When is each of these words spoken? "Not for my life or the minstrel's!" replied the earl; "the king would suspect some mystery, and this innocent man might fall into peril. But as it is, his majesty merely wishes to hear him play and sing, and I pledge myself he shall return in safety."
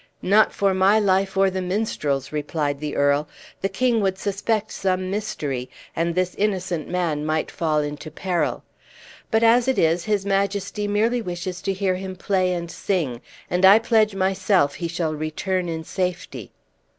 "Not 0.23 0.51
for 0.51 0.73
my 0.73 0.97
life 0.97 1.37
or 1.37 1.51
the 1.51 1.61
minstrel's!" 1.61 2.31
replied 2.31 2.79
the 2.79 2.95
earl; 2.95 3.27
"the 3.61 3.69
king 3.69 4.01
would 4.01 4.17
suspect 4.17 4.71
some 4.71 5.11
mystery, 5.11 5.69
and 5.95 6.15
this 6.15 6.33
innocent 6.39 6.87
man 6.89 7.23
might 7.23 7.51
fall 7.51 7.81
into 7.81 8.09
peril. 8.09 8.63
But 9.29 9.43
as 9.43 9.67
it 9.67 9.77
is, 9.77 10.05
his 10.05 10.25
majesty 10.25 10.87
merely 10.87 11.21
wishes 11.21 11.61
to 11.61 11.71
hear 11.71 11.93
him 11.97 12.15
play 12.15 12.51
and 12.51 12.71
sing, 12.71 13.21
and 13.47 13.63
I 13.63 13.77
pledge 13.77 14.15
myself 14.15 14.73
he 14.73 14.87
shall 14.87 15.13
return 15.13 15.69
in 15.69 15.83
safety." 15.83 16.51